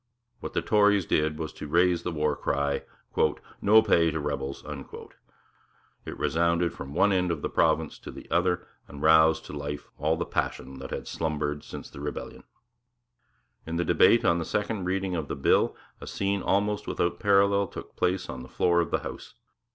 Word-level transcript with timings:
What 0.39 0.53
the 0.53 0.63
Tories 0.63 1.05
did 1.05 1.37
was 1.37 1.53
to 1.53 1.67
raise 1.67 2.01
the 2.01 2.11
war 2.11 2.35
cry, 2.35 2.85
'No 3.61 3.83
pay 3.83 4.09
to 4.09 4.19
rebels.' 4.19 4.65
It 6.07 6.17
resounded 6.17 6.73
from 6.73 6.95
one 6.95 7.11
end 7.11 7.29
of 7.29 7.43
the 7.43 7.49
province 7.51 7.99
to 7.99 8.09
the 8.09 8.27
other 8.31 8.65
and 8.87 9.03
roused 9.03 9.45
to 9.45 9.53
life 9.53 9.89
all 9.99 10.17
the 10.17 10.25
passion 10.25 10.79
that 10.79 10.89
had 10.89 11.07
slumbered 11.07 11.63
since 11.63 11.87
the 11.87 11.99
rebellion. 11.99 12.45
In 13.67 13.75
the 13.75 13.85
debate 13.85 14.25
on 14.25 14.39
the 14.39 14.43
second 14.43 14.85
reading 14.85 15.13
of 15.15 15.27
the 15.27 15.35
bill 15.35 15.75
a 16.01 16.07
scene 16.07 16.41
almost 16.41 16.87
without 16.87 17.19
parallel 17.19 17.67
took 17.67 17.95
place 17.95 18.27
on 18.27 18.41
the 18.41 18.49
floor 18.49 18.81
of 18.81 18.89
the 18.89 19.01
House. 19.01 19.35